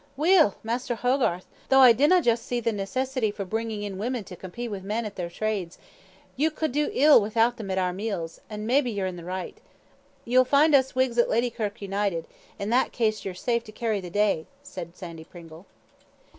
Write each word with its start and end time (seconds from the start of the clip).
"Weel, 0.17 0.55
Maister 0.63 0.95
Hogarth, 0.95 1.45
though 1.69 1.81
I 1.81 1.91
dinna 1.93 2.23
just 2.23 2.43
see 2.47 2.59
the 2.59 2.71
needcessity 2.71 3.29
for 3.29 3.45
bringing 3.45 3.83
in 3.83 3.99
women 3.99 4.23
to 4.23 4.35
compete 4.35 4.71
wi' 4.71 4.79
men 4.79 5.05
at 5.05 5.15
their 5.15 5.29
trades, 5.29 5.77
we 6.35 6.49
could 6.49 6.71
do 6.71 6.89
ill 6.91 7.21
without 7.21 7.57
them 7.57 7.69
at 7.69 7.77
our 7.77 7.93
mills, 7.93 8.41
an' 8.49 8.65
maybe 8.65 8.89
ye're 8.89 9.05
in 9.05 9.15
the 9.15 9.23
richt. 9.23 9.59
Ye'll 10.25 10.43
find 10.43 10.73
us 10.73 10.95
Whigs 10.95 11.19
at 11.19 11.29
Ladykirk 11.29 11.83
united, 11.83 12.25
and 12.57 12.69
in 12.69 12.69
that 12.71 12.91
case 12.91 13.23
ye're 13.23 13.35
safe 13.35 13.63
to 13.65 13.71
carry 13.71 14.01
the 14.01 14.09
day," 14.09 14.47
said 14.63 14.97
Sandy 14.97 15.23
Pringle. 15.23 15.67